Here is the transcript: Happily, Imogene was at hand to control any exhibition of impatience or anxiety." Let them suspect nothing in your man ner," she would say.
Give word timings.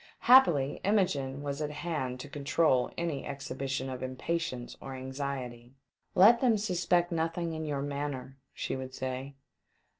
Happily, 0.21 0.81
Imogene 0.83 1.43
was 1.43 1.61
at 1.61 1.69
hand 1.69 2.19
to 2.21 2.27
control 2.27 2.89
any 2.97 3.23
exhibition 3.23 3.87
of 3.87 4.01
impatience 4.01 4.75
or 4.81 4.95
anxiety." 4.95 5.75
Let 6.15 6.41
them 6.41 6.57
suspect 6.57 7.11
nothing 7.11 7.53
in 7.53 7.65
your 7.65 7.83
man 7.83 8.11
ner," 8.13 8.37
she 8.51 8.75
would 8.75 8.95
say. 8.95 9.35